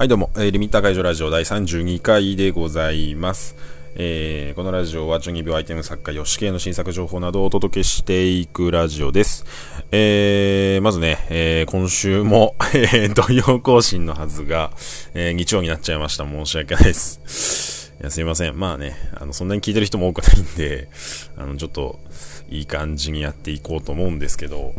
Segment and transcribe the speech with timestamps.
[0.00, 3.54] はい、どうも、えーリミッター解除ラジオ第32回でございます。
[3.96, 9.44] えーこのラジオは、中二病アイテム作家、ヨシケイの新作情報などをお届けしていくラジオです。
[9.92, 14.70] えーまずね、えー今週も、 え土曜更新のはずが、
[15.12, 16.24] え日曜になっちゃいました。
[16.24, 17.92] 申し訳ないです。
[18.00, 18.58] いや、すいません。
[18.58, 20.88] まあね、あの、そんなに聞いてる人も多くないんで、
[21.36, 22.00] あの、ちょっと、
[22.48, 24.72] いい感じにやっていこうと思うんですけど、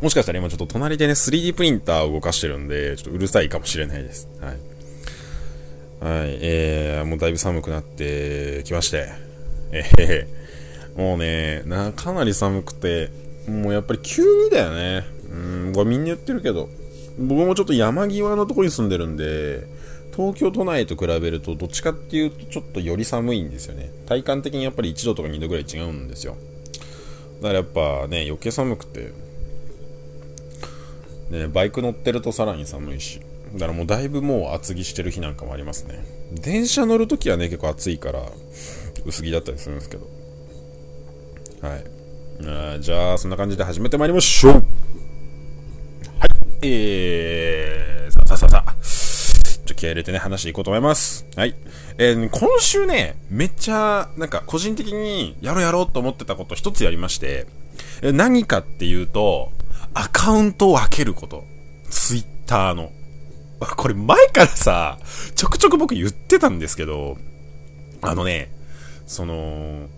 [0.00, 4.28] もしかしたら今ちょっと隣でね、3D プリンターを動かしてるんで、ちょっとうるさいかもしれないです。
[4.40, 4.50] はい。
[6.00, 9.08] はい、えー、もうだいぶ寒くなってきまして、
[9.72, 10.26] えへへ
[10.96, 13.10] もうね、な、かなり寒くて、
[13.48, 15.04] もうやっぱり急にだよね。
[15.30, 16.68] うん、これみんな言ってるけど、
[17.18, 19.66] 僕もちょっと山際のところに住んでるんで、
[20.14, 23.90] 東京都内と比べると、どっちかっていうとちょっとより寒いんですよね。
[24.06, 26.36] 体感的にやっぱり1度とか2度ぐらい違うんですよ。
[27.40, 29.12] だからやっぱね、余計寒くて、
[31.30, 33.20] ね、バイク乗ってるとさらに寒いし。
[33.54, 36.04] だからもうだいぶもう厚着してる日なんかもありますね。
[36.32, 38.22] 電車乗るときはね、結構暑いから、
[39.06, 40.08] 薄着だったりするんですけど。
[41.62, 41.84] はい。
[42.46, 44.62] あじゃあ、そんな感じで始めてまいりましょうはい。
[46.62, 48.74] えー、さあさあさあさあ。
[49.48, 51.26] ちょっと気合入れてね、話していこうと思います。
[51.36, 51.54] はい。
[51.98, 57.46] えー今週ね、めっちゃ、なんか個人的にやろうやろうと思ってたこと一つやりまして、
[58.02, 59.50] え何かっていうと、
[59.94, 61.44] アカウントを分けること。
[61.90, 62.92] ツイッターの。
[63.60, 64.98] これ前からさ、
[65.34, 67.16] ちょくちょく僕言ってたんですけど、
[68.02, 68.50] あのね、
[69.06, 69.88] その、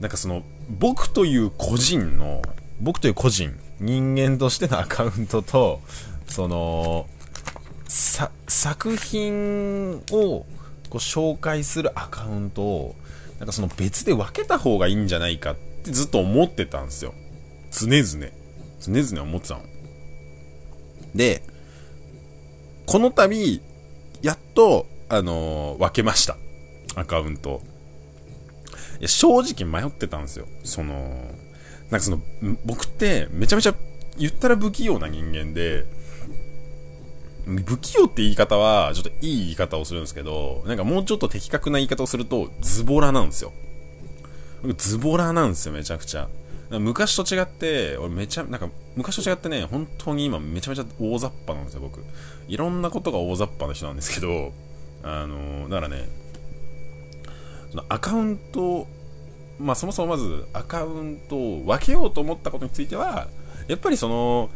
[0.00, 2.42] なんかその、僕という個人の、
[2.80, 5.80] 僕という個人、人間としてのアカウントと、
[6.28, 7.06] その、
[7.88, 10.46] さ、作品を
[10.90, 12.96] こう紹介するアカウントを、
[13.38, 17.14] なんかその別で分けた方がいいんじゃないかってずっと思ってたんですよ。
[17.72, 18.39] 常々。
[18.80, 19.62] 常々思ってたの。
[21.14, 21.42] で、
[22.86, 23.60] この度、
[24.22, 26.36] やっと、あのー分けました。
[26.94, 27.62] アカウント。
[28.98, 30.46] いや、正直迷ってたんですよ。
[30.64, 30.94] その、
[31.90, 32.20] なんかその、
[32.64, 33.74] 僕ってめちゃめちゃ
[34.18, 35.84] 言ったら不器用な人間で、
[37.66, 43.52] 不器用って言い方は、ちょっといい言い方をするんですけど、なんかもうちょっと的確な言い方をすると、ズボラなんですよ。
[44.76, 46.28] ズボラなんですよ、めちゃくちゃ。
[46.78, 52.04] 昔と違って、俺めちゃ、なんか、昔と違ってね、本当に今めちゃめちゃ大雑把なんですよ、僕。
[52.46, 54.52] いろんなことが大雑把な人なんですけど、
[55.02, 56.08] あのだからね、
[57.70, 58.86] そのアカウント、
[59.58, 63.28] まあそもそもまずアカウントを分けようと思ったことについては、
[63.66, 64.50] やっぱりその、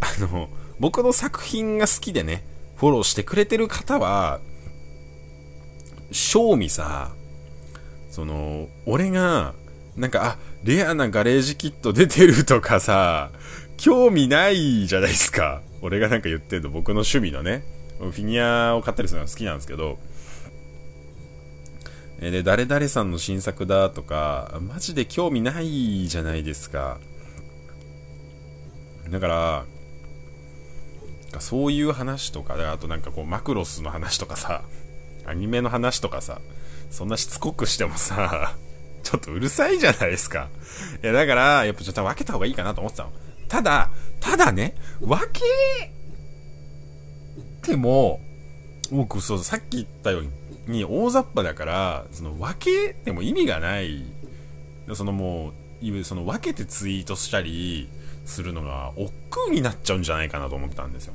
[0.00, 0.48] あの、
[0.78, 2.44] 僕の作品が好きでね、
[2.76, 4.40] フォローしてくれてる方は、
[6.12, 7.12] 正味さ、
[8.10, 9.54] その、俺が、
[9.96, 13.30] なんか、あ、レアなガレージキット出てるとかさ、
[13.76, 15.62] 興味ないじゃないですか。
[15.82, 17.64] 俺がなんか言ってんの、僕の趣味のね、
[17.98, 19.98] フィギュアを買ったりするのが好きなんですけど、
[22.20, 26.98] えで、誰々さんの新作だとか、マジで興味ないじゃないですか。
[29.10, 29.64] だから、
[31.40, 34.62] そういう話とか、あとなんかこう、マクロスの話とかさ、
[35.26, 36.40] アニメの話とかさ、
[36.90, 38.54] そんなしつこくしてもさ、
[39.04, 40.48] ちょっとうるさいじゃないですか。
[41.02, 43.12] いや、だから、やっぱちょっと分けた方がいいかなと思ってたの。
[43.48, 45.42] ただ、ただね、分け
[47.62, 48.20] ても、
[48.90, 54.04] 僕、そう、さっき言ったように、大雑把だから、その、分けても意味がない。
[54.94, 57.88] そのもう、いわその、分けてツイートしたり
[58.24, 61.14] するのが、億劫になっちゃうんじゃないかなと思ったんですよ。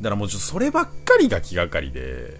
[0.00, 2.36] だからもうちょっとそればっかりが気がかりで、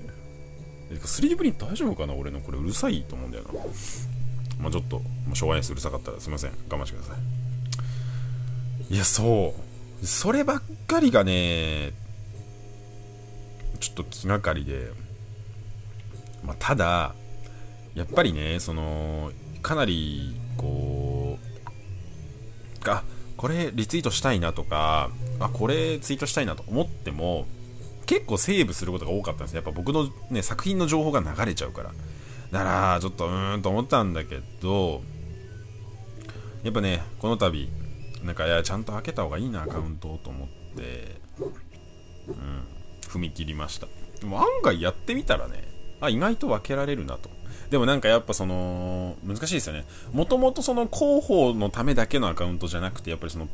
[0.99, 2.15] 3D プリン大丈夫かな？
[2.15, 3.53] 俺のこれうるさいと思うんだよな。
[4.61, 5.73] まあちょっと、まあ、しょうがないです。
[5.73, 6.51] うるさかったらすいません。
[6.71, 7.15] 我慢してくださ
[8.91, 8.95] い。
[8.95, 9.55] いや、そ
[10.03, 10.07] う。
[10.07, 11.93] そればっかりがね、
[13.81, 14.91] ちょっと気がかりで、
[16.45, 17.15] まあただ、
[17.95, 19.33] やっぱりね、その、
[19.63, 21.39] かなり、こ
[22.85, 23.05] う、あ、
[23.37, 25.11] これリツイートしたいなとか、
[25.41, 27.47] あ、これツイートしたいなと思っても、
[28.07, 29.57] 結構セーブすることが多かったんですね。
[29.59, 31.93] やっぱ僕のね、作品の情報が流れちゃうから。
[32.51, 35.03] だから、ちょっとうーんと思ったんだけど、
[36.63, 37.69] やっぱね、この度、
[38.23, 41.17] なんか、いや、ちゃんと開けた方がいいな、アカウントをと思って、
[42.29, 42.67] うん、
[43.09, 43.89] 踏み切りました。
[44.21, 45.65] でも案外やってみたらね、
[46.01, 47.31] あ、意外と分けられるなと。
[47.71, 49.87] でもなんかやっぱその、難しいですよね。
[50.13, 53.49] もともとその広報のためだけのアカウントじゃなくて、やっぱりその、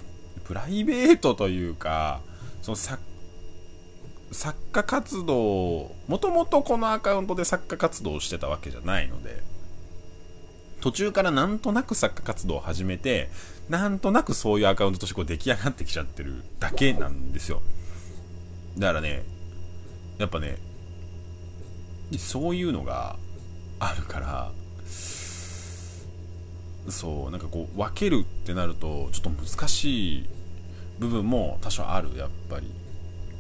[0.45, 2.21] プライベートというか、
[2.61, 3.01] その作
[4.31, 9.43] 作家活動、もともとこのアカウントで作家活動をしてたわけじゃないので、
[10.81, 13.31] 途中からなんとなく作家活動を始めて、
[13.69, 17.63] なんとなくそういうアカウントとしてこう出来上がってきちゃってるだけなんですよ。
[18.79, 19.25] だからね、
[20.19, 20.59] やっぱね
[22.19, 23.17] そういうのが
[23.79, 24.51] あるから
[26.89, 30.29] そうなんかこう分けるってなるとちょっと難しい
[30.99, 32.73] 部分も多少あるやっぱり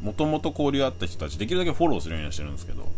[0.03, 2.89] もともと交流あった人たちできるだけフォローするようにはしてるんですけど。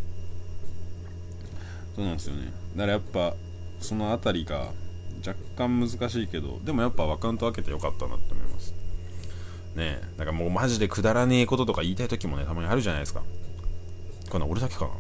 [1.97, 2.53] そうなんですよね。
[2.77, 3.35] だからやっぱ
[3.81, 4.73] その辺りが
[5.27, 8.75] 若干難しいけどでもやっぱアカウント分けてよかったなって思います。
[9.75, 13.23] ねえなんかもうマジでくだらねえこととか言いたい時もねたまにあるじゃないですか。
[14.31, 14.91] これ俺だけかな。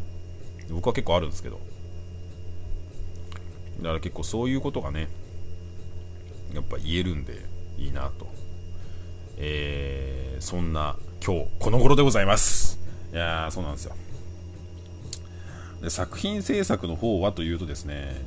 [0.70, 1.60] 僕は結構あるんですけど。
[3.78, 5.08] だから結構そういうことがね
[6.54, 7.44] やっぱ言えるんで
[7.78, 8.26] いいなと。
[9.38, 12.78] えー、そんな今日この頃でございます
[13.12, 13.94] いやーそうなんですよ
[15.82, 18.22] で作品制作の方はというとですね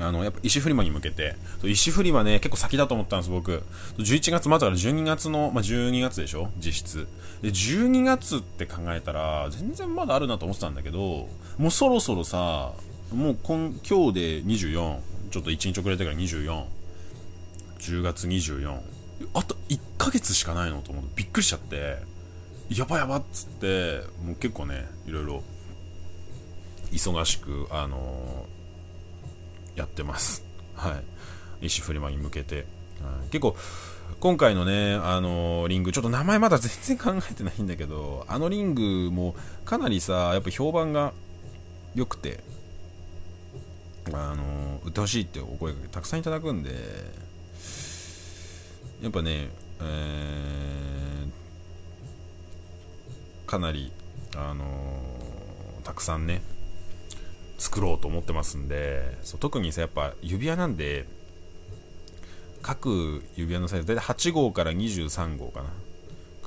[0.00, 3.62] あの、やっぱ石フリマに向けて、石フリマね、結構先だと思ったんです、僕。
[3.98, 7.08] 11月末から12月の、まあ、12月でしょ実質。
[7.42, 12.72] で、12月って考えたら、全然まだあるなと思ってたんだけど、もうそろそろさ、
[13.12, 14.98] もう今、今日で24、
[15.30, 16.64] ちょっと1日遅れてから24、
[17.80, 18.80] 10月24、
[19.34, 21.98] あと1ヶ月しかないのと思ってびっくりしちゃって、
[22.70, 25.42] やばやばっつって、もう結構ね、いろいろ、
[26.92, 30.44] 忙しく、あのー、やってます。
[30.76, 31.00] は
[31.60, 31.66] い。
[31.66, 32.66] 石フリマに向けて。
[33.02, 33.56] はい、結構、
[34.20, 39.34] 今回のね、あのー、リング、ちょっと名前まだ全然考えてないんだけど、あのリングも
[39.64, 41.12] かなりさ、やっぱ評判が
[41.94, 42.42] 良くて、
[44.12, 46.70] あのー、売ってほしいってお声がたくさんいただくんで、
[49.02, 49.48] やっぱね、
[49.80, 53.92] えー、かなり、
[54.36, 56.42] あのー、たくさんね、
[57.58, 61.06] 作ろうと思ってますんで、そう特にさ、やっぱ指輪なんで、
[62.62, 65.70] 各指輪のサイズ、大体8号から23号かな。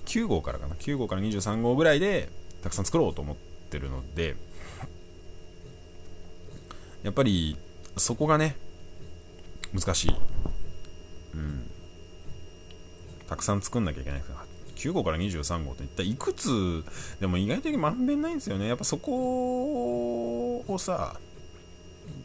[0.05, 0.75] 9号からかな。
[0.75, 2.29] 9号から23号ぐらいで、
[2.61, 3.35] たくさん作ろうと思っ
[3.69, 4.35] てるので、
[7.03, 7.57] やっぱり、
[7.97, 8.57] そこがね、
[9.73, 10.15] 難しい。
[11.33, 11.70] うん。
[13.31, 14.31] たくさん作んなきゃいけないです
[14.89, 16.83] 9号から23号って一体いくつ
[17.21, 18.67] でも意外とまんべんないんですよね。
[18.67, 21.15] やっぱそこをさ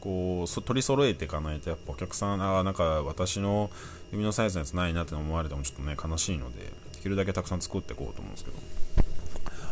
[0.00, 3.70] こう取り揃えていかないとやっぱお客さんあなんか私の
[4.11, 6.70] 指のサイズのやつないなって思われてもちょっとね悲しいのでで
[7.00, 8.56] きるだけたくさん作っていこうと思うんですけど。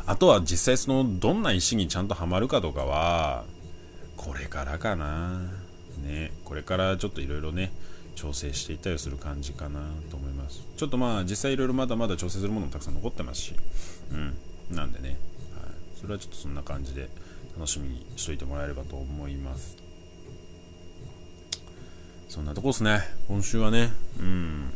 [0.06, 3.44] あとは実際そのどんな石にちゃんとはまるかとかは
[4.16, 5.50] これからかな。
[6.00, 6.32] ね。
[6.44, 7.72] これからちょっといろいろね
[8.14, 9.80] 調整していたりする感じかな
[10.10, 10.62] と思います。
[10.76, 13.54] ちょっとまあ実際いろいろまだまだ調整するものもたくさん残ってますし。
[14.12, 14.36] うん。
[14.74, 15.18] なんでね、
[15.54, 15.70] はい、
[16.00, 17.08] それはちょっとそんな感じで
[17.56, 19.76] 楽しみにしといてもらえればと思います。
[22.28, 23.00] そんなとこですね。
[23.28, 23.92] 今週はね。
[24.18, 24.72] うん。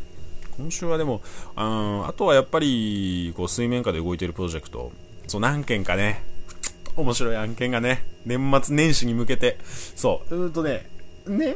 [0.57, 1.23] 今週はでも
[1.55, 4.93] ああとはやっぱりこう水面下で動いているプロジェクト。
[5.27, 6.23] そう何件かね。
[6.97, 8.05] 面白い案件がね。
[8.27, 9.59] 年末年始に向けて。
[9.63, 10.37] そう。
[10.37, 10.91] うーとね。
[11.27, 11.55] 年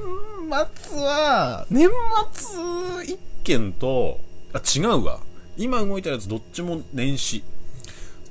[0.52, 1.88] 末は、年
[2.32, 2.58] 末
[3.14, 4.20] 1件と、
[4.52, 5.20] あ、違うわ。
[5.56, 7.44] 今動いたやつどっちも年始。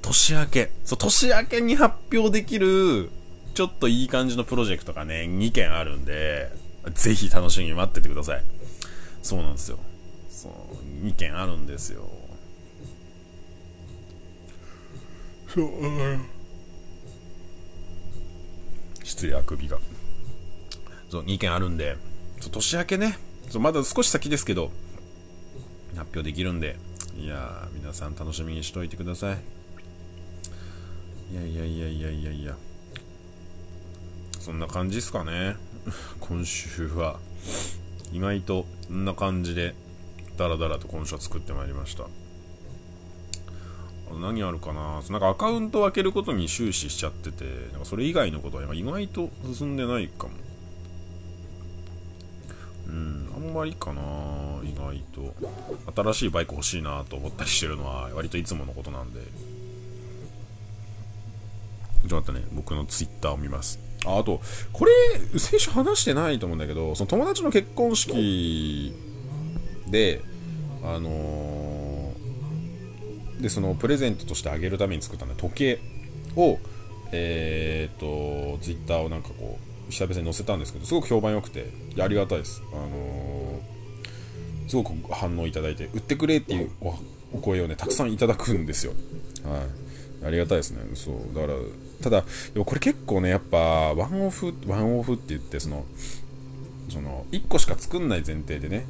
[0.02, 0.72] 年明け。
[0.86, 3.10] そう、年明けに発表できる、
[3.54, 6.52] ちょっといい感じのプロジェクトがね、2件あるんで、
[6.94, 8.44] ぜひ楽しみに待っててください。
[9.22, 9.80] そうなんですよ。
[10.30, 12.10] そう、2件あるんですよ。
[15.54, 15.70] そう、
[19.04, 19.78] 失礼、あくびが。
[21.10, 21.98] そう2件あるんで
[22.50, 23.18] 年明けね。
[23.60, 24.72] まだ少し先ですけど
[25.96, 26.78] 発表できるんで。
[27.18, 29.38] いやー皆さん楽しみにしといてください。
[31.34, 32.56] いやいやいやいやいやいや。
[34.40, 35.56] そんな感じですかね。
[36.20, 37.20] 今週は。
[38.12, 39.74] 意外とこんな感じで
[40.38, 42.08] ダラダラと今週は作ってまいりました。
[44.20, 45.02] 何あるかな。
[45.10, 50.28] なんかアカウントを開けることに終始しちゃっててなんかそれ以外のことは意外と進んでないか
[53.41, 54.02] もうんまりかな
[54.64, 56.04] 意外と。
[56.04, 59.20] 新しいバイク欲しいなと思ったりしてるのは割といつものことなんで。
[62.02, 63.80] ちょっと待ってね僕のツイッターを見ます。
[64.06, 64.42] ああと
[64.74, 64.92] これ
[65.38, 68.96] 先週話してないと思うんだけどその友達の結婚式
[69.88, 70.22] で
[70.84, 75.80] あのー、でそのプレゼントとしてあげるために作ったね時計
[76.36, 76.58] を
[77.12, 81.70] えー、っとツイッターをなんかこう久々に載せたんですけどすごく評判良くて
[82.00, 86.72] ありがたいです、あのー、すごく反応いただいて売ってくれっていう
[87.34, 88.94] お声をねたくさんいただくんですよ。
[89.44, 90.28] はい。
[90.28, 90.84] ありがたいですね。
[90.96, 91.36] そう。
[91.36, 91.54] だから
[92.02, 93.58] ただでもこれ結構ねやっぱ
[93.94, 95.86] ワンオフワンオフって言ってその
[96.90, 98.86] その1個しか作んない前提でね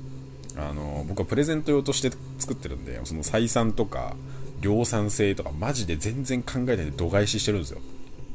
[0.57, 4.15] あの僕はプレゼント用として作ってるんでその採算とか
[4.59, 7.79] 量産性とかマジで全然考えないで度外視してるんですよ。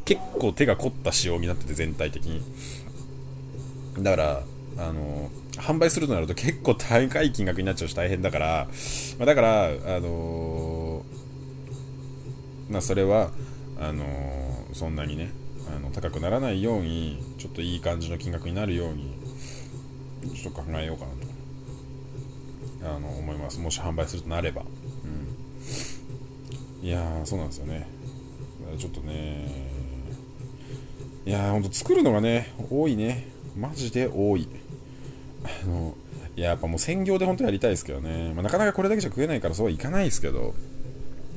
[0.06, 2.42] 結構手が凝った仕様になってて全体的に。
[4.02, 4.42] だから
[4.78, 8.68] あの販売するとなると結構高い金額になっちゃうし大変だから、
[9.18, 9.68] まあ、だからあ
[10.00, 11.04] の
[12.70, 13.30] まあそれは
[13.80, 14.04] あの
[14.72, 15.30] そんなにね
[15.74, 19.14] あの高くならないようにちょっといい感じの金額になるように
[20.34, 21.26] ちょっと考えようかなと。
[22.84, 23.58] あの思います。
[23.58, 24.64] もし販売するとなれば、う
[26.84, 27.88] ん、いやーそうなんですよね。
[28.78, 29.48] ちょっとね
[31.26, 33.26] いやーほんと作るのがね多いね。
[33.58, 34.48] マジで多い。
[35.44, 35.94] あの
[36.36, 40.54] いややっぱもう専業で本当やりたいですけどね、まあ、なかなかこれだけじゃ食えないからそうはいかないですけど。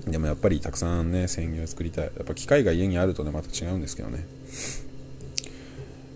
[0.06, 2.06] でもやっぱりたくさんね専業作りたい。
[2.06, 4.26] やっぱ機械が家にあるとねまた違うんですけどね。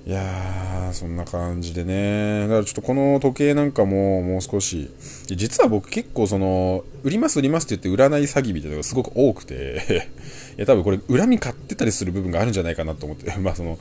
[0.06, 2.42] いやー、そんな感じでね。
[2.42, 4.90] だからちょっとこの時計なんかももう少し、
[5.28, 10.10] 実は僕結構その、売ります売りますって言って占い詐欺みたいなのがすごく多くて。
[10.58, 13.34] いや多分これ恨み買ってたりする部分があるんじゃないかなと思って。
[13.40, 13.80] まあその、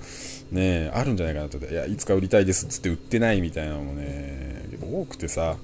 [0.52, 5.56] ねあるんじゃないかなといや、いつか売りたいですっつって売ってないみたいなのもね、結構多くてさ、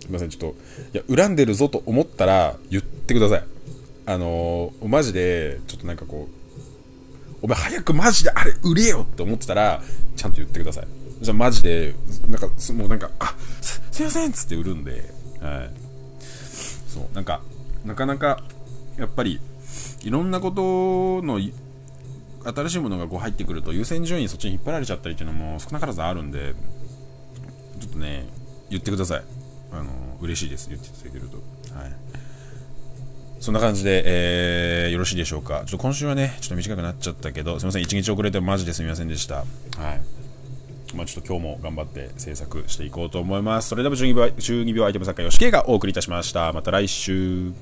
[0.00, 0.54] すみません、ちょっと、
[0.94, 3.44] いや、恨んでるぞと思ったら言ってください。
[4.06, 6.38] あのー、マジで、ちょっとなんかこう、
[7.40, 9.82] お前早くマジであれ売れよって思ってたら、
[10.16, 10.86] ちゃんと言ってください。
[11.20, 11.94] じゃあマジで、
[12.28, 15.70] なんか、もうなんか、あ、す、すいませんっつって売るんで、はい。
[16.88, 17.40] そう、なんか、
[17.84, 18.42] なかなか、
[18.96, 19.40] やっぱり、
[20.02, 21.40] いろんなことの、
[22.44, 26.54] 新しいものがこう入ってくると優先順位そっちに引っ張られちゃったりっていうのも少なからずあるんで、
[27.80, 28.26] ちょっとね、
[28.70, 29.24] 言ってください。
[29.72, 29.90] あの、
[30.20, 30.68] 嬉しいです。
[30.68, 31.36] 言っていただけると。
[31.76, 31.92] はい。
[33.40, 35.58] そんな感じで、えー、よろしいでしょうか。
[35.58, 39.36] ちょっと今週はね、ちょっと短くなっちゃったけど、すみません、1日遅れてマジですみませんでした。
[39.36, 39.46] はい。
[40.94, 43.68] まあちょっと今日も頑張って制作していこうと思います。
[43.68, 46.52] それでは12秒、12秒アイテム作家、吉慶がお送りいたしました。
[46.52, 47.52] また来週。